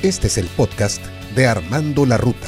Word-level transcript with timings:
Este 0.00 0.28
es 0.28 0.38
el 0.38 0.46
podcast 0.46 1.04
de 1.34 1.48
Armando 1.48 2.06
la 2.06 2.18
Ruta. 2.18 2.46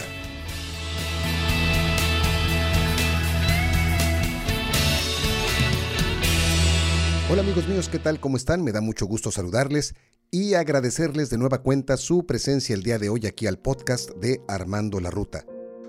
Hola 7.29 7.43
amigos 7.43 7.67
míos, 7.67 7.89
¿qué 7.89 7.99
tal? 7.99 8.21
¿Cómo 8.21 8.37
están? 8.37 8.63
Me 8.63 8.71
da 8.71 8.81
mucho 8.81 9.05
gusto 9.05 9.33
saludarles 9.33 9.97
y 10.31 10.55
agradecerles 10.55 11.29
de 11.29 11.39
nueva 11.39 11.61
cuenta 11.65 11.97
su 11.97 12.25
presencia 12.25 12.73
el 12.73 12.85
día 12.85 13.01
de 13.01 13.09
hoy 13.09 13.27
aquí 13.27 13.49
al 13.49 13.59
podcast 13.59 14.11
de 14.11 14.41
Armando 14.47 15.01
la 15.01 15.11
Ruta. 15.11 15.45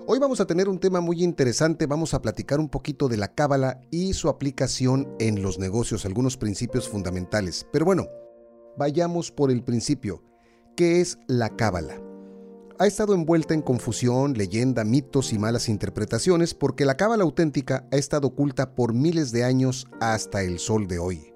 Hoy 0.08 0.18
vamos 0.18 0.40
a 0.40 0.48
tener 0.48 0.68
un 0.68 0.80
tema 0.80 1.00
muy 1.00 1.22
interesante, 1.22 1.86
vamos 1.86 2.12
a 2.12 2.22
platicar 2.22 2.58
un 2.58 2.70
poquito 2.70 3.08
de 3.08 3.18
la 3.18 3.36
cábala 3.36 3.80
y 3.92 4.14
su 4.14 4.28
aplicación 4.28 5.14
en 5.20 5.42
los 5.42 5.60
negocios, 5.60 6.06
algunos 6.06 6.36
principios 6.36 6.88
fundamentales. 6.88 7.68
Pero 7.72 7.84
bueno, 7.84 8.08
vayamos 8.76 9.30
por 9.30 9.52
el 9.52 9.62
principio. 9.62 10.24
¿Qué 10.74 11.02
es 11.02 11.18
la 11.26 11.54
cábala? 11.54 12.00
Ha 12.78 12.86
estado 12.86 13.12
envuelta 13.12 13.52
en 13.52 13.60
confusión, 13.60 14.32
leyenda, 14.32 14.84
mitos 14.84 15.34
y 15.34 15.38
malas 15.38 15.68
interpretaciones 15.68 16.54
porque 16.54 16.86
la 16.86 16.96
cábala 16.96 17.24
auténtica 17.24 17.86
ha 17.92 17.96
estado 17.96 18.28
oculta 18.28 18.74
por 18.74 18.94
miles 18.94 19.32
de 19.32 19.44
años 19.44 19.86
hasta 20.00 20.42
el 20.42 20.58
sol 20.58 20.88
de 20.88 20.98
hoy. 20.98 21.34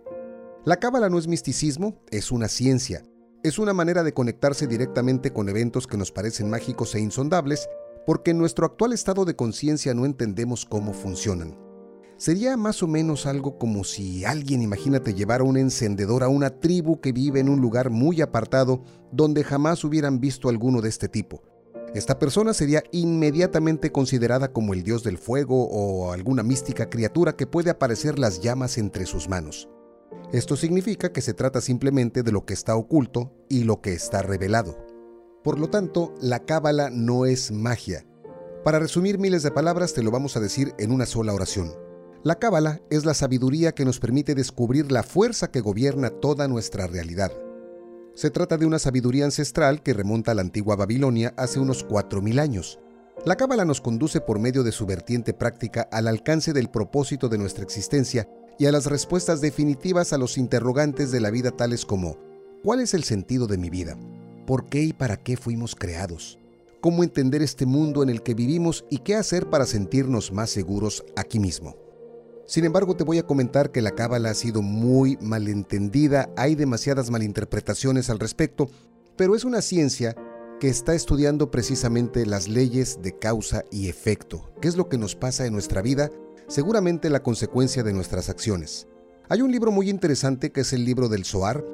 La 0.65 0.79
cábala 0.79 1.11
no 1.11 1.19
es 1.19 1.29
misticismo, 1.29 2.01
es 2.11 2.33
una 2.33 2.49
ciencia. 2.49 3.03
Es 3.43 3.59
una 3.59 3.75
manera 3.75 4.03
de 4.03 4.15
conectarse 4.15 4.67
directamente 4.67 5.31
con 5.35 5.51
eventos 5.51 5.87
que 5.87 5.99
nos 5.99 6.13
parecen 6.13 6.49
mágicos 6.49 6.95
e 6.95 7.01
insondables 7.01 7.69
porque 8.07 8.31
en 8.31 8.39
nuestro 8.39 8.65
actual 8.65 8.95
estado 8.95 9.27
de 9.27 9.37
conciencia 9.37 9.93
no 9.93 10.07
entendemos 10.07 10.65
cómo 10.65 10.95
funcionan. 10.95 11.66
Sería 12.19 12.57
más 12.57 12.83
o 12.83 12.87
menos 12.87 13.27
algo 13.27 13.59
como 13.59 13.85
si 13.85 14.25
alguien, 14.25 14.63
imagínate, 14.63 15.13
llevara 15.13 15.45
un 15.45 15.59
encendedor 15.59 16.23
a 16.23 16.29
una 16.29 16.49
tribu 16.49 16.99
que 17.01 17.13
vive 17.13 17.41
en 17.41 17.51
un 17.51 17.61
lugar 17.61 17.91
muy 17.91 18.23
apartado 18.23 18.83
donde 19.13 19.45
jamás 19.45 19.85
hubieran 19.85 20.19
visto 20.19 20.49
alguno 20.49 20.81
de 20.81 20.89
este 20.89 21.09
tipo. 21.09 21.43
Esta 21.95 22.19
persona 22.19 22.55
sería 22.55 22.83
inmediatamente 22.91 23.93
considerada 23.93 24.51
como 24.51 24.73
el 24.73 24.83
dios 24.83 25.05
del 25.05 25.19
fuego 25.19 25.69
o 25.69 26.13
alguna 26.13 26.43
mística 26.43 26.89
criatura 26.89 27.37
que 27.37 27.47
puede 27.47 27.69
aparecer 27.69 28.19
las 28.19 28.41
llamas 28.41 28.79
entre 28.79 29.05
sus 29.05 29.29
manos. 29.29 29.69
Esto 30.33 30.57
significa 30.57 31.13
que 31.13 31.21
se 31.21 31.35
trata 31.35 31.61
simplemente 31.61 32.23
de 32.23 32.33
lo 32.33 32.47
que 32.47 32.55
está 32.55 32.77
oculto 32.77 33.33
y 33.51 33.65
lo 33.65 33.83
que 33.83 33.93
está 33.93 34.23
revelado. 34.23 34.87
Por 35.45 35.61
lo 35.61 35.69
tanto, 35.69 36.15
la 36.21 36.41
cábala 36.41 36.89
no 36.91 37.27
es 37.27 37.53
magia. 37.53 38.07
Para 38.65 38.79
resumir 38.79 39.19
miles 39.19 39.43
de 39.43 39.51
palabras 39.51 39.93
te 39.93 40.03
lo 40.03 40.11
vamos 40.11 40.37
a 40.37 40.41
decir 40.41 40.75
en 40.79 40.93
una 40.93 41.07
sola 41.07 41.35
oración. 41.35 41.86
La 42.27 42.41
cábala 42.41 42.81
es 42.91 43.05
la 43.05 43.15
sabiduría 43.15 43.73
que 43.73 43.85
nos 43.85 44.01
permite 44.01 44.35
descubrir 44.35 44.91
la 44.91 45.05
fuerza 45.05 45.53
que 45.53 45.61
gobierna 45.61 46.11
toda 46.11 46.49
nuestra 46.49 46.89
realidad. 46.89 47.31
Se 48.17 48.31
trata 48.31 48.57
de 48.57 48.67
una 48.67 48.81
sabiduría 48.81 49.27
ancestral 49.27 49.81
que 49.81 49.93
remonta 49.93 50.33
a 50.33 50.35
la 50.35 50.41
antigua 50.41 50.75
Babilonia 50.75 51.35
hace 51.37 51.61
unos 51.61 51.87
4.000 51.87 52.41
años. 52.41 52.81
La 53.25 53.37
cábala 53.37 53.65
nos 53.65 53.81
conduce 53.81 54.21
por 54.21 54.41
medio 54.41 54.65
de 54.65 54.73
su 54.73 54.87
vertiente 54.87 55.35
práctica 55.35 55.89
al 55.93 56.09
alcance 56.09 56.53
del 56.53 56.69
propósito 56.69 57.29
de 57.29 57.39
nuestra 57.39 57.63
existencia 57.63 58.29
y 58.59 58.67
a 58.67 58.73
las 58.73 58.87
respuestas 58.87 59.41
definitivas 59.41 60.13
a 60.13 60.19
los 60.19 60.37
interrogantes 60.37 61.13
de 61.13 61.21
la 61.21 61.31
vida 61.31 61.53
tales 61.53 61.87
como 61.87 62.19
¿cuál 62.65 62.81
es 62.81 62.93
el 62.95 63.05
sentido 63.05 63.47
de 63.47 63.57
mi 63.57 63.71
vida? 63.71 63.97
por 64.49 64.69
qué 64.69 64.83
y 64.83 64.93
para 64.93 65.17
qué 65.17 65.37
fuimos 65.37 65.77
creados, 65.77 66.41
cómo 66.81 67.05
entender 67.05 67.41
este 67.43 67.67
mundo 67.67 68.03
en 68.03 68.09
el 68.09 68.25
que 68.25 68.35
vivimos 68.35 68.85
y 68.91 68.99
qué 68.99 69.15
hacer 69.15 69.49
para 69.49 69.65
sentirnos 69.65 70.33
más 70.33 70.51
seguros 70.51 71.05
aquí 71.15 71.39
mismo. 71.39 71.86
Sin 72.47 72.65
embargo, 72.65 72.95
te 72.95 73.03
voy 73.03 73.19
a 73.19 73.27
comentar 73.27 73.73
que 73.73 73.83
la 73.83 73.91
cábala 73.91 74.31
ha 74.31 74.35
sido 74.35 74.63
muy 74.63 75.19
malentendida, 75.21 76.31
hay 76.37 76.55
demasiadas 76.55 77.11
malinterpretaciones 77.11 78.09
al 78.09 78.21
respecto, 78.21 78.71
pero 79.17 79.35
es 79.35 79.45
una 79.45 79.61
ciencia 79.63 80.15
que 80.61 80.69
está 80.69 80.95
estudiando 80.95 81.51
precisamente 81.51 82.25
las 82.25 82.49
leyes 82.49 83.01
de 83.03 83.19
causa 83.19 83.65
y 83.73 83.89
efecto, 83.89 84.49
qué 84.61 84.69
es 84.69 84.77
lo 84.77 84.89
que 84.89 84.97
nos 84.97 85.17
pasa 85.17 85.45
en 85.45 85.53
nuestra 85.53 85.83
vida, 85.83 86.11
seguramente 86.47 87.11
la 87.11 87.23
consecuencia 87.23 87.83
de 87.83 87.93
nuestras 87.93 88.29
acciones. 88.29 88.87
Hay 89.29 89.43
un 89.43 89.51
libro 89.51 89.73
muy 89.73 89.91
interesante 89.91 90.53
que 90.53 90.61
es 90.61 90.73
el 90.73 90.85
libro 90.85 91.09
del 91.09 91.25
Zohar, 91.25 91.65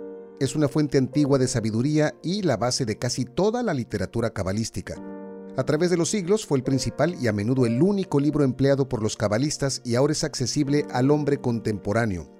es 0.41 0.56
una 0.56 0.69
fuente 0.69 0.97
antigua 0.97 1.38
de 1.38 1.49
sabiduría 1.49 2.15
y 2.22 2.43
la 2.43 2.56
base 2.56 2.87
de 2.87 2.97
casi 2.97 3.27
toda 3.27 3.62
la 3.62 3.75
literatura 3.75 4.31
cabalística. 4.31 5.12
A 5.55 5.65
través 5.65 5.91
de 5.91 5.99
los 5.99 6.09
siglos 6.09 6.47
fue 6.47 6.57
el 6.57 6.65
principal 6.65 7.15
y 7.21 7.29
a 7.29 7.33
menudo 7.33 7.67
el 7.67 7.83
único 7.83 8.19
libro 8.19 8.43
empleado 8.43 8.89
por 8.89 9.03
los 9.03 9.19
cabalistas 9.19 9.83
y 9.85 9.97
ahora 9.97 10.15
es 10.15 10.25
accesible 10.25 10.87
al 10.91 11.11
hombre 11.11 11.43
contemporáneo. 11.43 12.31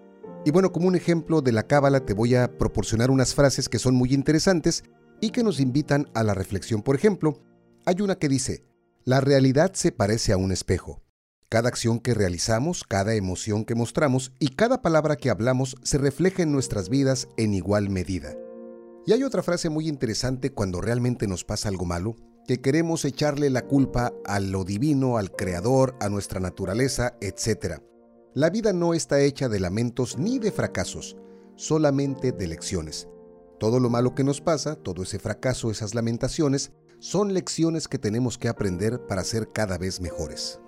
Y 0.47 0.51
bueno, 0.51 0.73
como 0.73 0.89
un 0.89 0.97
ejemplo 0.97 1.43
de 1.43 1.53
la 1.53 1.67
cábala 1.67 2.07
te 2.07 2.15
voy 2.15 2.37
a 2.37 2.57
proporcionar 2.57 3.11
unas 3.11 3.35
frases 3.35 3.69
que 3.69 3.79
son 3.79 3.95
muy 3.95 4.15
interesantes 4.15 4.85
y 5.21 5.29
que 5.29 5.45
nos 5.45 5.61
invitan 5.61 6.09
a 6.15 6.23
la 6.23 6.33
reflexión. 6.33 6.81
Por 6.81 6.97
ejemplo, 6.97 7.43
hay 7.85 8.01
una 8.01 8.15
que 8.15 8.31
dice, 8.31 8.65
la 9.05 9.21
realidad 9.21 9.73
se 9.75 9.93
parece 9.93 10.33
a 10.33 10.39
un 10.39 10.51
espejo. 10.51 11.03
Cada 11.51 11.69
acción 11.69 12.01
que 12.01 12.15
realizamos, 12.15 12.83
cada 12.83 13.15
emoción 13.15 13.67
que 13.67 13.75
mostramos 13.75 14.33
y 14.39 14.49
cada 14.49 14.81
palabra 14.81 15.17
que 15.17 15.29
hablamos 15.29 15.77
se 15.83 15.99
refleja 15.99 16.43
en 16.45 16.51
nuestras 16.51 16.89
vidas 16.89 17.29
en 17.37 17.53
igual 17.53 17.91
medida. 17.91 18.35
Y 19.05 19.13
hay 19.13 19.23
otra 19.23 19.43
frase 19.43 19.69
muy 19.69 19.87
interesante 19.87 20.51
cuando 20.51 20.81
realmente 20.81 21.27
nos 21.27 21.45
pasa 21.45 21.69
algo 21.69 21.85
malo, 21.85 22.17
que 22.47 22.61
queremos 22.61 23.05
echarle 23.05 23.51
la 23.51 23.67
culpa 23.67 24.13
a 24.25 24.41
lo 24.41 24.65
divino, 24.65 25.17
al 25.17 25.31
creador, 25.33 25.95
a 26.01 26.09
nuestra 26.09 26.41
naturaleza, 26.41 27.15
etc. 27.21 27.81
La 28.35 28.51
vida 28.51 28.73
no 28.73 28.95
está 28.95 29.21
hecha 29.21 29.49
de 29.49 29.61
lamentos 29.61 30.19
ni 30.19 30.39
de 30.39 30.51
fracasos, 30.53 31.17
solamente 31.57 32.33
de 32.33 32.47
lecciones. 32.47 33.09
Todo 33.61 33.79
lo 33.79 33.91
malo 33.91 34.15
que 34.15 34.25
nos 34.25 34.41
pasa, 34.41 34.75
todo 34.75 35.03
ese 35.03 35.19
fracaso, 35.19 35.71
esas 35.71 35.95
lamentaciones, 35.95 36.73
son 36.99 37.35
lecciones 37.35 37.89
que 37.89 37.99
tenemos 37.99 38.39
que 38.39 38.49
aprender 38.49 39.07
para 39.07 39.25
ser 39.25 39.51
cada 39.53 39.79
vez 39.79 40.01
mejores. 40.01 40.61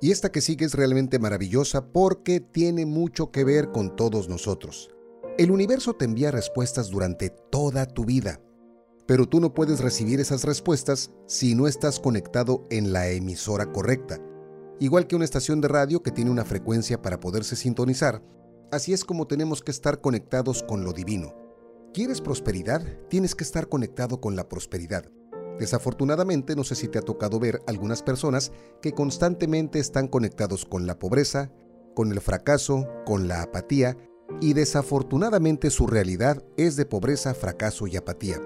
Y 0.00 0.10
esta 0.10 0.32
que 0.32 0.40
sigue 0.40 0.64
es 0.64 0.74
realmente 0.74 1.20
maravillosa 1.20 1.92
porque 1.92 2.40
tiene 2.40 2.86
mucho 2.86 3.30
que 3.30 3.44
ver 3.44 3.70
con 3.70 3.94
todos 3.94 4.28
nosotros. 4.28 4.90
El 5.38 5.50
universo 5.50 5.94
te 5.94 6.04
envía 6.04 6.30
respuestas 6.32 6.90
durante 6.90 7.30
toda 7.30 7.86
tu 7.86 8.04
vida, 8.04 8.40
pero 9.12 9.28
tú 9.28 9.40
no 9.40 9.52
puedes 9.52 9.80
recibir 9.80 10.20
esas 10.20 10.42
respuestas 10.44 11.10
si 11.26 11.54
no 11.54 11.66
estás 11.66 12.00
conectado 12.00 12.66
en 12.70 12.94
la 12.94 13.10
emisora 13.10 13.70
correcta. 13.70 14.18
Igual 14.80 15.06
que 15.06 15.16
una 15.16 15.26
estación 15.26 15.60
de 15.60 15.68
radio 15.68 16.02
que 16.02 16.12
tiene 16.12 16.30
una 16.30 16.46
frecuencia 16.46 17.02
para 17.02 17.20
poderse 17.20 17.54
sintonizar, 17.54 18.22
así 18.70 18.94
es 18.94 19.04
como 19.04 19.26
tenemos 19.26 19.60
que 19.60 19.70
estar 19.70 20.00
conectados 20.00 20.62
con 20.62 20.82
lo 20.82 20.94
divino. 20.94 21.34
¿Quieres 21.92 22.22
prosperidad? 22.22 22.82
Tienes 23.10 23.34
que 23.34 23.44
estar 23.44 23.68
conectado 23.68 24.18
con 24.18 24.34
la 24.34 24.48
prosperidad. 24.48 25.04
Desafortunadamente, 25.58 26.56
no 26.56 26.64
sé 26.64 26.74
si 26.74 26.88
te 26.88 26.98
ha 26.98 27.02
tocado 27.02 27.38
ver 27.38 27.60
algunas 27.66 28.02
personas 28.02 28.50
que 28.80 28.92
constantemente 28.92 29.78
están 29.78 30.08
conectados 30.08 30.64
con 30.64 30.86
la 30.86 30.98
pobreza, 30.98 31.52
con 31.94 32.12
el 32.12 32.20
fracaso, 32.22 32.88
con 33.04 33.28
la 33.28 33.42
apatía, 33.42 33.94
y 34.40 34.54
desafortunadamente 34.54 35.68
su 35.68 35.86
realidad 35.86 36.42
es 36.56 36.76
de 36.76 36.86
pobreza, 36.86 37.34
fracaso 37.34 37.86
y 37.86 37.98
apatía. 37.98 38.40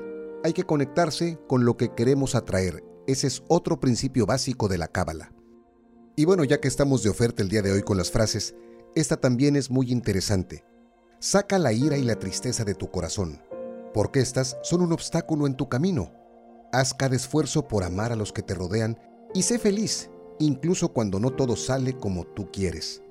Hay 0.45 0.53
que 0.53 0.65
conectarse 0.65 1.39
con 1.49 1.65
lo 1.65 1.77
que 1.77 1.95
queremos 1.95 2.35
atraer. 2.35 2.85
Ese 3.07 3.27
es 3.27 3.43
otro 3.49 3.81
principio 3.81 4.27
básico 4.27 4.69
de 4.69 4.79
la 4.79 4.89
cábala. 4.89 5.33
Y 6.17 6.25
bueno, 6.25 6.45
ya 6.45 6.61
que 6.61 6.69
estamos 6.69 7.03
de 7.03 7.11
oferta 7.11 7.43
el 7.43 7.49
día 7.49 7.63
de 7.63 7.73
hoy 7.73 7.83
con 7.83 7.97
las 7.97 8.11
frases, 8.11 8.55
esta 8.95 9.17
también 9.17 9.57
es 9.57 9.71
muy 9.71 9.93
interesante. 9.93 10.65
Saca 11.19 11.59
la 11.59 11.73
ira 11.73 11.99
y 11.99 12.03
la 12.03 12.19
tristeza 12.19 12.65
de 12.65 12.75
tu 12.75 12.91
corazón, 12.91 13.43
porque 13.93 14.21
estas 14.21 14.57
son 14.63 14.83
un 14.83 14.93
obstáculo 14.93 15.47
en 15.47 15.57
tu 15.57 15.69
camino 15.69 16.13
Haz 16.73 16.93
cada 16.95 17.17
esfuerzo 17.17 17.69
por 17.69 17.85
amar 17.85 18.13
a 18.13 18.17
los 18.17 18.33
que 18.33 18.43
te 18.43 18.55
rodean 18.55 18.99
y 19.35 19.45
sé 19.45 19.59
feliz, 19.59 20.11
incluso 20.39 20.93
cuando 20.93 21.21
no 21.21 21.31
todo 21.31 21.57
sale 21.57 21.97
como 21.97 22.25
tú 22.27 22.51
quieres. 22.53 23.03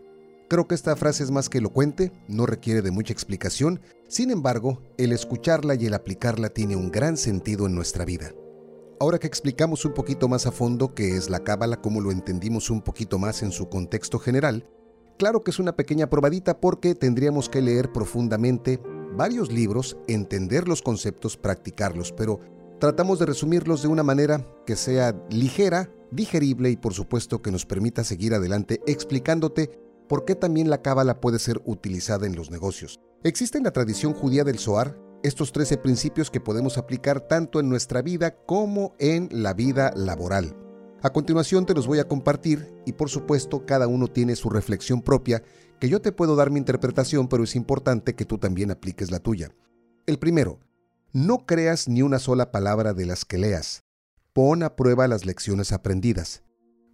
Creo 0.47 0.67
que 0.67 0.75
esta 0.75 0.95
frase 0.95 1.23
es 1.23 1.31
más 1.31 1.49
que 1.49 1.57
elocuente, 1.57 2.11
no 2.27 2.45
requiere 2.45 2.81
de 2.81 2.91
mucha 2.91 3.13
explicación, 3.13 3.81
sin 4.07 4.29
embargo, 4.29 4.81
el 4.97 5.11
escucharla 5.11 5.73
y 5.75 5.87
el 5.87 5.93
aplicarla 5.93 6.49
tiene 6.49 6.75
un 6.75 6.91
gran 6.91 7.17
sentido 7.17 7.65
en 7.65 7.73
nuestra 7.73 8.05
vida. 8.05 8.31
Ahora 8.99 9.17
que 9.17 9.27
explicamos 9.27 9.85
un 9.85 9.93
poquito 9.93 10.27
más 10.27 10.45
a 10.45 10.51
fondo 10.51 10.93
qué 10.93 11.17
es 11.17 11.29
la 11.29 11.43
cábala, 11.43 11.81
como 11.81 11.99
lo 11.99 12.11
entendimos 12.11 12.69
un 12.69 12.81
poquito 12.81 13.17
más 13.17 13.41
en 13.41 13.51
su 13.51 13.69
contexto 13.69 14.19
general, 14.19 14.67
claro 15.17 15.43
que 15.43 15.51
es 15.51 15.59
una 15.59 15.75
pequeña 15.75 16.09
probadita 16.09 16.59
porque 16.59 16.93
tendríamos 16.93 17.49
que 17.49 17.61
leer 17.61 17.91
profundamente 17.91 18.79
varios 19.17 19.51
libros, 19.51 19.97
entender 20.07 20.67
los 20.67 20.81
conceptos, 20.81 21.37
practicarlos, 21.37 22.11
pero 22.11 22.39
Tratamos 22.79 23.19
de 23.19 23.25
resumirlos 23.25 23.81
de 23.81 23.87
una 23.87 24.03
manera 24.03 24.45
que 24.65 24.75
sea 24.75 25.15
ligera, 25.29 25.89
digerible 26.11 26.69
y 26.69 26.75
por 26.75 26.93
supuesto 26.93 27.41
que 27.41 27.49
nos 27.49 27.65
permita 27.65 28.03
seguir 28.03 28.33
adelante 28.33 28.81
explicándote 28.85 29.79
por 30.07 30.25
qué 30.25 30.35
también 30.35 30.69
la 30.69 30.81
cábala 30.81 31.19
puede 31.19 31.39
ser 31.39 31.61
utilizada 31.65 32.25
en 32.25 32.35
los 32.35 32.51
negocios. 32.51 32.99
Existe 33.23 33.57
en 33.57 33.63
la 33.63 33.71
tradición 33.71 34.13
judía 34.13 34.43
del 34.43 34.59
Zohar 34.59 34.97
estos 35.23 35.51
13 35.51 35.77
principios 35.77 36.29
que 36.29 36.39
podemos 36.39 36.77
aplicar 36.77 37.21
tanto 37.21 37.59
en 37.59 37.67
nuestra 37.67 38.01
vida 38.01 38.35
como 38.45 38.95
en 38.99 39.29
la 39.31 39.53
vida 39.53 39.91
laboral. 39.95 40.55
A 41.01 41.11
continuación 41.11 41.65
te 41.65 41.73
los 41.73 41.87
voy 41.87 41.99
a 41.99 42.07
compartir 42.07 42.73
y 42.85 42.93
por 42.93 43.09
supuesto 43.09 43.65
cada 43.65 43.87
uno 43.87 44.07
tiene 44.07 44.35
su 44.35 44.49
reflexión 44.49 45.01
propia 45.01 45.43
que 45.79 45.89
yo 45.89 46.01
te 46.01 46.11
puedo 46.11 46.35
dar 46.35 46.51
mi 46.51 46.59
interpretación 46.59 47.27
pero 47.27 47.43
es 47.43 47.55
importante 47.55 48.15
que 48.15 48.25
tú 48.25 48.37
también 48.37 48.71
apliques 48.71 49.11
la 49.11 49.19
tuya. 49.19 49.51
El 50.05 50.19
primero, 50.19 50.59
No 51.11 51.45
creas 51.45 51.87
ni 51.87 52.01
una 52.01 52.19
sola 52.19 52.51
palabra 52.51 52.93
de 52.93 53.05
las 53.05 53.23
que 53.23 53.37
leas. 53.37 53.83
Pon 54.33 54.63
a 54.63 54.75
prueba 54.75 55.07
las 55.07 55.25
lecciones 55.25 55.71
aprendidas. 55.71 56.43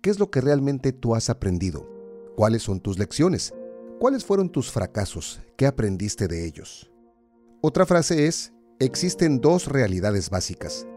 ¿Qué 0.01 0.11
es 0.11 0.19
lo 0.19 0.29
que 0.29 0.41
realmente 0.41 0.93
tú 0.93 1.15
has 1.15 1.31
aprendido? 1.31 2.00
¿Cuáles 2.35 2.63
son 2.63 2.79
tus 2.79 2.97
lecciones? 2.97 3.53
¿Cuáles 3.99 4.23
fueron 4.23 4.49
tus 4.49 4.71
fracasos? 4.71 5.41
¿Qué 5.57 5.65
aprendiste 5.67 6.27
de 6.27 6.45
ellos? 6.45 6.89
Otra 7.61 7.85
frase 7.85 8.25
es, 8.27 8.53
existen 8.79 9.41
dos 9.41 9.67
realidades 9.67 10.29
básicas. 10.29 10.87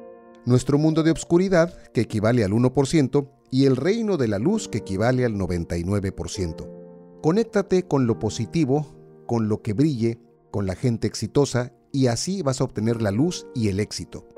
Nuestro 0.46 0.78
mundo 0.78 1.02
de 1.02 1.10
obscuridad, 1.10 1.76
que 1.92 2.02
equivale 2.02 2.44
al 2.44 2.52
1%, 2.52 3.28
y 3.50 3.66
el 3.66 3.76
reino 3.76 4.16
de 4.16 4.28
la 4.28 4.38
luz, 4.38 4.68
que 4.68 4.78
equivale 4.78 5.24
al 5.24 5.34
99%. 5.34 7.20
Conéctate 7.20 7.82
con 7.82 8.06
lo 8.06 8.18
positivo, 8.18 8.94
con 9.26 9.48
lo 9.48 9.60
que 9.60 9.72
brille, 9.72 10.20
con 10.50 10.66
la 10.66 10.76
gente 10.76 11.06
exitosa, 11.06 11.72
y 11.92 12.06
así 12.06 12.42
vas 12.42 12.60
a 12.60 12.64
obtener 12.64 13.02
la 13.02 13.10
luz 13.10 13.46
y 13.54 13.68
el 13.68 13.80
éxito. 13.80 14.28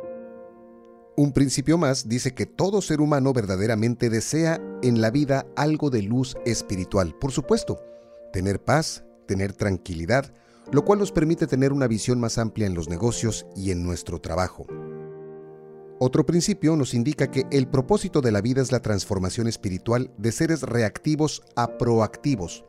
Un 1.19 1.33
principio 1.33 1.79
más 1.79 2.11
dice 2.11 2.35
que 2.35 2.45
todo 2.45 2.83
ser 2.83 3.01
humano 3.01 3.33
verdaderamente 3.33 4.11
desea 4.11 4.61
en 4.83 5.01
la 5.01 5.11
vida 5.11 5.47
algo 5.57 5.89
de 5.89 6.03
luz 6.03 6.37
espiritual. 6.45 7.15
Por 7.19 7.33
supuesto, 7.33 7.81
tener 8.35 8.63
paz, 8.63 9.03
tener 9.27 9.55
tranquilidad, 9.55 10.35
lo 10.71 10.85
cual 10.85 10.99
nos 10.99 11.13
permite 11.13 11.47
tener 11.47 11.73
una 11.73 11.87
visión 11.87 12.21
más 12.21 12.37
amplia 12.37 12.67
en 12.67 12.75
los 12.75 12.91
negocios 12.91 13.47
y 13.57 13.71
en 13.71 13.83
nuestro 13.83 14.21
trabajo. 14.21 14.67
Otro 15.99 16.27
principio 16.27 16.77
nos 16.77 16.93
indica 16.93 17.31
que 17.31 17.45
el 17.51 17.67
propósito 17.67 18.21
de 18.21 18.33
la 18.33 18.43
vida 18.43 18.61
es 18.61 18.71
la 18.71 18.81
transformación 18.81 19.47
espiritual 19.47 20.11
de 20.19 20.33
seres 20.33 20.61
reactivos 20.61 21.43
a 21.57 21.79
proactivos. 21.79 22.67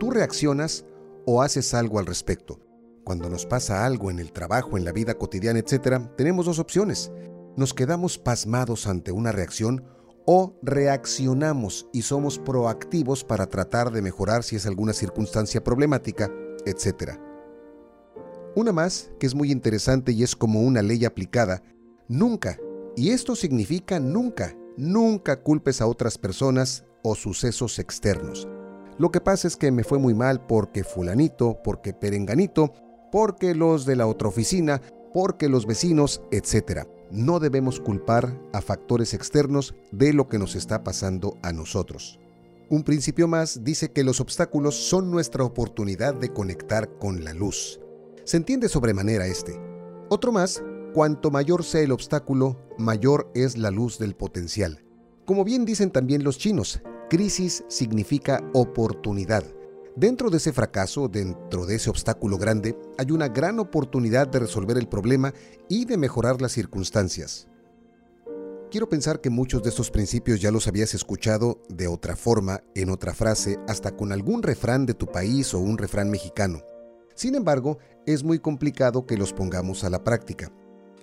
Tú 0.00 0.10
reaccionas 0.10 0.86
o 1.26 1.42
haces 1.42 1.74
algo 1.74 1.98
al 1.98 2.06
respecto. 2.06 2.58
Cuando 3.04 3.28
nos 3.28 3.44
pasa 3.44 3.84
algo 3.84 4.10
en 4.10 4.18
el 4.18 4.32
trabajo, 4.32 4.78
en 4.78 4.86
la 4.86 4.92
vida 4.92 5.18
cotidiana, 5.18 5.58
etc., 5.58 6.00
tenemos 6.16 6.46
dos 6.46 6.58
opciones. 6.58 7.12
Nos 7.54 7.74
quedamos 7.74 8.18
pasmados 8.18 8.86
ante 8.86 9.12
una 9.12 9.30
reacción 9.30 9.84
o 10.24 10.54
reaccionamos 10.62 11.86
y 11.92 12.02
somos 12.02 12.38
proactivos 12.38 13.24
para 13.24 13.46
tratar 13.46 13.90
de 13.90 14.00
mejorar 14.00 14.42
si 14.42 14.56
es 14.56 14.66
alguna 14.66 14.94
circunstancia 14.94 15.62
problemática, 15.62 16.30
etc. 16.64 17.18
Una 18.56 18.72
más, 18.72 19.10
que 19.20 19.26
es 19.26 19.34
muy 19.34 19.52
interesante 19.52 20.12
y 20.12 20.22
es 20.22 20.34
como 20.34 20.62
una 20.62 20.80
ley 20.80 21.04
aplicada, 21.04 21.62
nunca, 22.08 22.58
y 22.96 23.10
esto 23.10 23.36
significa 23.36 24.00
nunca, 24.00 24.56
nunca 24.78 25.42
culpes 25.42 25.82
a 25.82 25.86
otras 25.86 26.16
personas 26.16 26.84
o 27.02 27.14
sucesos 27.14 27.78
externos. 27.78 28.48
Lo 28.98 29.10
que 29.10 29.20
pasa 29.20 29.46
es 29.46 29.56
que 29.56 29.70
me 29.72 29.84
fue 29.84 29.98
muy 29.98 30.14
mal 30.14 30.46
porque 30.46 30.84
fulanito, 30.84 31.58
porque 31.62 31.92
perenganito, 31.92 32.72
porque 33.10 33.54
los 33.54 33.84
de 33.84 33.96
la 33.96 34.06
otra 34.06 34.28
oficina, 34.28 34.80
porque 35.12 35.48
los 35.50 35.66
vecinos, 35.66 36.22
etc. 36.30 36.86
No 37.12 37.40
debemos 37.40 37.78
culpar 37.78 38.40
a 38.54 38.62
factores 38.62 39.12
externos 39.12 39.74
de 39.90 40.14
lo 40.14 40.30
que 40.30 40.38
nos 40.38 40.54
está 40.54 40.82
pasando 40.82 41.36
a 41.42 41.52
nosotros. 41.52 42.18
Un 42.70 42.84
principio 42.84 43.28
más 43.28 43.64
dice 43.64 43.92
que 43.92 44.02
los 44.02 44.18
obstáculos 44.18 44.74
son 44.74 45.10
nuestra 45.10 45.44
oportunidad 45.44 46.14
de 46.14 46.32
conectar 46.32 46.96
con 46.98 47.22
la 47.22 47.34
luz. 47.34 47.80
Se 48.24 48.38
entiende 48.38 48.70
sobremanera 48.70 49.26
este. 49.26 49.60
Otro 50.08 50.32
más, 50.32 50.64
cuanto 50.94 51.30
mayor 51.30 51.64
sea 51.64 51.82
el 51.82 51.92
obstáculo, 51.92 52.58
mayor 52.78 53.30
es 53.34 53.58
la 53.58 53.70
luz 53.70 53.98
del 53.98 54.14
potencial. 54.14 54.82
Como 55.26 55.44
bien 55.44 55.66
dicen 55.66 55.90
también 55.90 56.24
los 56.24 56.38
chinos, 56.38 56.80
crisis 57.10 57.62
significa 57.68 58.42
oportunidad. 58.54 59.44
Dentro 59.94 60.30
de 60.30 60.38
ese 60.38 60.54
fracaso, 60.54 61.08
dentro 61.08 61.66
de 61.66 61.74
ese 61.74 61.90
obstáculo 61.90 62.38
grande, 62.38 62.78
hay 62.96 63.10
una 63.10 63.28
gran 63.28 63.58
oportunidad 63.58 64.26
de 64.26 64.38
resolver 64.38 64.78
el 64.78 64.88
problema 64.88 65.34
y 65.68 65.84
de 65.84 65.98
mejorar 65.98 66.40
las 66.40 66.52
circunstancias. 66.52 67.46
Quiero 68.70 68.88
pensar 68.88 69.20
que 69.20 69.28
muchos 69.28 69.62
de 69.62 69.68
estos 69.68 69.90
principios 69.90 70.40
ya 70.40 70.50
los 70.50 70.66
habías 70.66 70.94
escuchado 70.94 71.60
de 71.68 71.88
otra 71.88 72.16
forma, 72.16 72.62
en 72.74 72.88
otra 72.88 73.12
frase, 73.12 73.58
hasta 73.68 73.94
con 73.94 74.12
algún 74.12 74.42
refrán 74.42 74.86
de 74.86 74.94
tu 74.94 75.06
país 75.06 75.52
o 75.52 75.58
un 75.58 75.76
refrán 75.76 76.10
mexicano. 76.10 76.62
Sin 77.14 77.34
embargo, 77.34 77.76
es 78.06 78.24
muy 78.24 78.38
complicado 78.38 79.04
que 79.04 79.18
los 79.18 79.34
pongamos 79.34 79.84
a 79.84 79.90
la 79.90 80.02
práctica. 80.02 80.50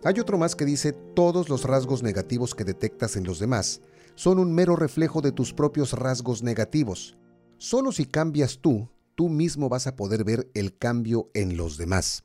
Hay 0.03 0.19
otro 0.19 0.39
más 0.39 0.55
que 0.55 0.65
dice 0.65 0.93
todos 0.93 1.47
los 1.47 1.63
rasgos 1.63 2.01
negativos 2.01 2.55
que 2.55 2.63
detectas 2.63 3.15
en 3.17 3.25
los 3.25 3.37
demás 3.37 3.81
son 4.15 4.39
un 4.39 4.51
mero 4.51 4.75
reflejo 4.75 5.21
de 5.21 5.31
tus 5.31 5.53
propios 5.53 5.93
rasgos 5.93 6.41
negativos. 6.41 7.19
Solo 7.59 7.91
si 7.91 8.05
cambias 8.05 8.59
tú, 8.61 8.87
tú 9.15 9.27
mismo 9.27 9.67
vas 9.67 9.85
a 9.85 9.97
poder 9.97 10.23
ver 10.23 10.49
el 10.53 10.77
cambio 10.77 11.29
en 11.33 11.57
los 11.57 11.77
demás. 11.77 12.23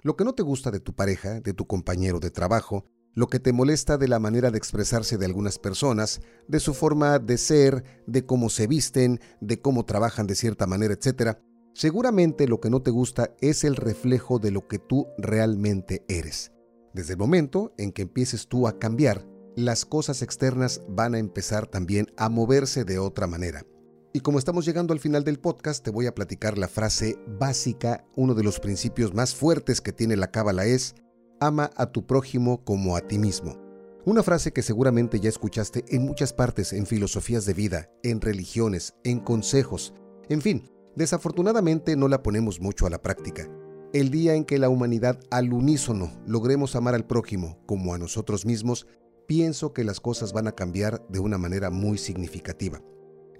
Lo 0.00 0.16
que 0.16 0.24
no 0.24 0.32
te 0.32 0.44
gusta 0.44 0.70
de 0.70 0.78
tu 0.78 0.94
pareja, 0.94 1.40
de 1.40 1.54
tu 1.54 1.66
compañero 1.66 2.20
de 2.20 2.30
trabajo, 2.30 2.84
lo 3.12 3.26
que 3.26 3.40
te 3.40 3.52
molesta 3.52 3.98
de 3.98 4.06
la 4.06 4.20
manera 4.20 4.52
de 4.52 4.58
expresarse 4.58 5.18
de 5.18 5.26
algunas 5.26 5.58
personas, 5.58 6.20
de 6.46 6.60
su 6.60 6.72
forma 6.72 7.18
de 7.18 7.36
ser, 7.36 7.82
de 8.06 8.24
cómo 8.24 8.48
se 8.48 8.68
visten, 8.68 9.18
de 9.40 9.60
cómo 9.60 9.84
trabajan 9.86 10.28
de 10.28 10.36
cierta 10.36 10.68
manera, 10.68 10.94
etc., 10.94 11.38
seguramente 11.74 12.46
lo 12.46 12.60
que 12.60 12.70
no 12.70 12.80
te 12.80 12.92
gusta 12.92 13.34
es 13.40 13.64
el 13.64 13.74
reflejo 13.74 14.38
de 14.38 14.52
lo 14.52 14.68
que 14.68 14.78
tú 14.78 15.08
realmente 15.18 16.04
eres. 16.06 16.52
Desde 16.94 17.14
el 17.14 17.18
momento 17.18 17.74
en 17.76 17.90
que 17.90 18.02
empieces 18.02 18.46
tú 18.46 18.68
a 18.68 18.78
cambiar, 18.78 19.26
las 19.56 19.84
cosas 19.84 20.22
externas 20.22 20.80
van 20.88 21.16
a 21.16 21.18
empezar 21.18 21.66
también 21.66 22.06
a 22.16 22.28
moverse 22.28 22.84
de 22.84 23.00
otra 23.00 23.26
manera. 23.26 23.66
Y 24.12 24.20
como 24.20 24.40
estamos 24.40 24.66
llegando 24.66 24.92
al 24.92 24.98
final 24.98 25.22
del 25.22 25.38
podcast, 25.38 25.84
te 25.84 25.90
voy 25.90 26.06
a 26.06 26.14
platicar 26.14 26.58
la 26.58 26.66
frase 26.66 27.16
básica, 27.38 28.04
uno 28.16 28.34
de 28.34 28.42
los 28.42 28.58
principios 28.58 29.14
más 29.14 29.36
fuertes 29.36 29.80
que 29.80 29.92
tiene 29.92 30.16
la 30.16 30.32
cábala 30.32 30.64
es, 30.66 30.96
ama 31.38 31.70
a 31.76 31.86
tu 31.92 32.06
prójimo 32.06 32.64
como 32.64 32.96
a 32.96 33.02
ti 33.02 33.18
mismo. 33.18 33.56
Una 34.04 34.24
frase 34.24 34.52
que 34.52 34.62
seguramente 34.62 35.20
ya 35.20 35.28
escuchaste 35.28 35.84
en 35.90 36.02
muchas 36.02 36.32
partes, 36.32 36.72
en 36.72 36.86
filosofías 36.86 37.46
de 37.46 37.54
vida, 37.54 37.88
en 38.02 38.20
religiones, 38.20 38.94
en 39.04 39.20
consejos, 39.20 39.94
en 40.28 40.40
fin, 40.40 40.68
desafortunadamente 40.96 41.94
no 41.94 42.08
la 42.08 42.24
ponemos 42.24 42.60
mucho 42.60 42.86
a 42.86 42.90
la 42.90 43.02
práctica. 43.02 43.48
El 43.92 44.10
día 44.10 44.34
en 44.34 44.44
que 44.44 44.58
la 44.58 44.70
humanidad 44.70 45.20
al 45.30 45.52
unísono 45.52 46.10
logremos 46.26 46.74
amar 46.74 46.96
al 46.96 47.06
prójimo 47.06 47.58
como 47.66 47.94
a 47.94 47.98
nosotros 47.98 48.44
mismos, 48.44 48.88
pienso 49.28 49.72
que 49.72 49.84
las 49.84 50.00
cosas 50.00 50.32
van 50.32 50.48
a 50.48 50.52
cambiar 50.52 51.06
de 51.08 51.20
una 51.20 51.38
manera 51.38 51.70
muy 51.70 51.96
significativa. 51.96 52.82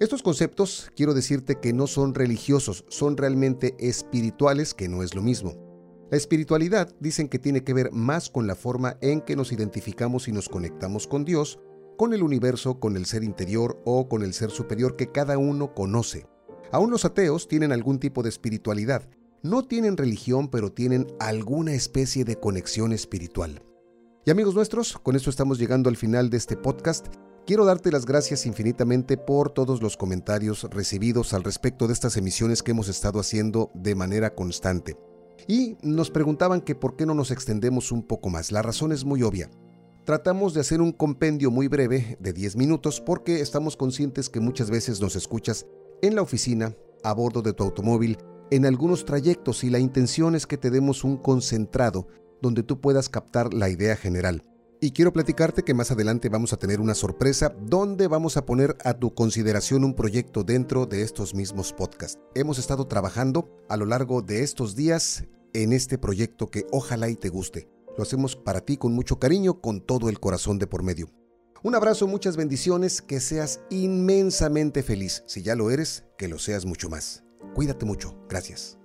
Estos 0.00 0.22
conceptos 0.22 0.90
quiero 0.96 1.12
decirte 1.12 1.60
que 1.60 1.74
no 1.74 1.86
son 1.86 2.14
religiosos, 2.14 2.86
son 2.88 3.18
realmente 3.18 3.74
espirituales, 3.78 4.72
que 4.72 4.88
no 4.88 5.02
es 5.02 5.14
lo 5.14 5.20
mismo. 5.20 5.52
La 6.10 6.16
espiritualidad 6.16 6.90
dicen 7.00 7.28
que 7.28 7.38
tiene 7.38 7.64
que 7.64 7.74
ver 7.74 7.92
más 7.92 8.30
con 8.30 8.46
la 8.46 8.54
forma 8.54 8.96
en 9.02 9.20
que 9.20 9.36
nos 9.36 9.52
identificamos 9.52 10.26
y 10.26 10.32
nos 10.32 10.48
conectamos 10.48 11.06
con 11.06 11.26
Dios, 11.26 11.60
con 11.98 12.14
el 12.14 12.22
universo, 12.22 12.80
con 12.80 12.96
el 12.96 13.04
ser 13.04 13.22
interior 13.24 13.78
o 13.84 14.08
con 14.08 14.22
el 14.22 14.32
ser 14.32 14.50
superior 14.50 14.96
que 14.96 15.12
cada 15.12 15.36
uno 15.36 15.74
conoce. 15.74 16.26
Aún 16.72 16.90
los 16.90 17.04
ateos 17.04 17.46
tienen 17.46 17.70
algún 17.70 17.98
tipo 17.98 18.22
de 18.22 18.30
espiritualidad. 18.30 19.06
No 19.42 19.66
tienen 19.66 19.98
religión, 19.98 20.48
pero 20.48 20.72
tienen 20.72 21.08
alguna 21.20 21.74
especie 21.74 22.24
de 22.24 22.36
conexión 22.36 22.94
espiritual. 22.94 23.62
Y 24.24 24.30
amigos 24.30 24.54
nuestros, 24.54 24.96
con 24.96 25.14
esto 25.14 25.28
estamos 25.28 25.58
llegando 25.58 25.90
al 25.90 25.96
final 25.98 26.30
de 26.30 26.38
este 26.38 26.56
podcast. 26.56 27.08
Quiero 27.50 27.64
darte 27.64 27.90
las 27.90 28.06
gracias 28.06 28.46
infinitamente 28.46 29.16
por 29.16 29.50
todos 29.50 29.82
los 29.82 29.96
comentarios 29.96 30.62
recibidos 30.70 31.34
al 31.34 31.42
respecto 31.42 31.88
de 31.88 31.94
estas 31.94 32.16
emisiones 32.16 32.62
que 32.62 32.70
hemos 32.70 32.86
estado 32.86 33.18
haciendo 33.18 33.72
de 33.74 33.96
manera 33.96 34.36
constante. 34.36 34.96
Y 35.48 35.76
nos 35.82 36.12
preguntaban 36.12 36.60
que 36.60 36.76
por 36.76 36.94
qué 36.94 37.06
no 37.06 37.14
nos 37.14 37.32
extendemos 37.32 37.90
un 37.90 38.06
poco 38.06 38.30
más. 38.30 38.52
La 38.52 38.62
razón 38.62 38.92
es 38.92 39.04
muy 39.04 39.24
obvia. 39.24 39.50
Tratamos 40.04 40.54
de 40.54 40.60
hacer 40.60 40.80
un 40.80 40.92
compendio 40.92 41.50
muy 41.50 41.66
breve 41.66 42.16
de 42.20 42.32
10 42.32 42.54
minutos 42.54 43.00
porque 43.00 43.40
estamos 43.40 43.76
conscientes 43.76 44.28
que 44.28 44.38
muchas 44.38 44.70
veces 44.70 45.00
nos 45.00 45.16
escuchas 45.16 45.66
en 46.02 46.14
la 46.14 46.22
oficina, 46.22 46.76
a 47.02 47.12
bordo 47.14 47.42
de 47.42 47.52
tu 47.52 47.64
automóvil, 47.64 48.18
en 48.52 48.64
algunos 48.64 49.04
trayectos 49.04 49.64
y 49.64 49.70
la 49.70 49.80
intención 49.80 50.36
es 50.36 50.46
que 50.46 50.56
te 50.56 50.70
demos 50.70 51.02
un 51.02 51.16
concentrado 51.16 52.06
donde 52.40 52.62
tú 52.62 52.80
puedas 52.80 53.08
captar 53.08 53.52
la 53.52 53.68
idea 53.70 53.96
general. 53.96 54.44
Y 54.82 54.92
quiero 54.92 55.12
platicarte 55.12 55.62
que 55.62 55.74
más 55.74 55.90
adelante 55.90 56.30
vamos 56.30 56.54
a 56.54 56.56
tener 56.56 56.80
una 56.80 56.94
sorpresa 56.94 57.54
donde 57.60 58.08
vamos 58.08 58.38
a 58.38 58.46
poner 58.46 58.78
a 58.82 58.94
tu 58.94 59.14
consideración 59.14 59.84
un 59.84 59.94
proyecto 59.94 60.42
dentro 60.42 60.86
de 60.86 61.02
estos 61.02 61.34
mismos 61.34 61.74
podcasts. 61.74 62.18
Hemos 62.34 62.58
estado 62.58 62.86
trabajando 62.86 63.62
a 63.68 63.76
lo 63.76 63.84
largo 63.84 64.22
de 64.22 64.42
estos 64.42 64.76
días 64.76 65.24
en 65.52 65.74
este 65.74 65.98
proyecto 65.98 66.50
que 66.50 66.64
ojalá 66.72 67.10
y 67.10 67.16
te 67.16 67.28
guste. 67.28 67.68
Lo 67.98 68.04
hacemos 68.04 68.36
para 68.36 68.62
ti 68.62 68.78
con 68.78 68.94
mucho 68.94 69.18
cariño, 69.18 69.60
con 69.60 69.82
todo 69.82 70.08
el 70.08 70.18
corazón 70.18 70.58
de 70.58 70.66
por 70.66 70.82
medio. 70.82 71.10
Un 71.62 71.74
abrazo, 71.74 72.06
muchas 72.06 72.38
bendiciones, 72.38 73.02
que 73.02 73.20
seas 73.20 73.60
inmensamente 73.68 74.82
feliz. 74.82 75.24
Si 75.26 75.42
ya 75.42 75.56
lo 75.56 75.70
eres, 75.70 76.04
que 76.16 76.28
lo 76.28 76.38
seas 76.38 76.64
mucho 76.64 76.88
más. 76.88 77.22
Cuídate 77.54 77.84
mucho. 77.84 78.16
Gracias. 78.30 78.79